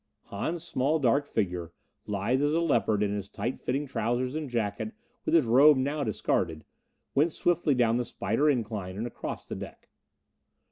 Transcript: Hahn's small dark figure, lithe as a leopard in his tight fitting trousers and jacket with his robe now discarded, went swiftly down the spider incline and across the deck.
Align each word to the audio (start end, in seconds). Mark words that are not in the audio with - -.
Hahn's 0.31 0.63
small 0.63 0.97
dark 0.97 1.27
figure, 1.27 1.73
lithe 2.07 2.41
as 2.41 2.55
a 2.55 2.59
leopard 2.59 3.03
in 3.03 3.13
his 3.13 3.29
tight 3.29 3.59
fitting 3.59 3.85
trousers 3.85 4.33
and 4.35 4.49
jacket 4.49 4.93
with 5.25 5.35
his 5.35 5.45
robe 5.45 5.77
now 5.77 6.03
discarded, 6.03 6.65
went 7.13 7.33
swiftly 7.33 7.75
down 7.75 7.97
the 7.97 8.03
spider 8.05 8.49
incline 8.49 8.97
and 8.97 9.05
across 9.05 9.47
the 9.47 9.53
deck. 9.55 9.89